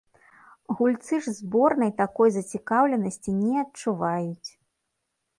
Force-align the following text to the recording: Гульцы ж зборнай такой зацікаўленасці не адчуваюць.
Гульцы 0.77 1.15
ж 1.25 1.33
зборнай 1.39 1.91
такой 2.01 2.31
зацікаўленасці 2.37 3.35
не 3.41 3.53
адчуваюць. 3.65 4.49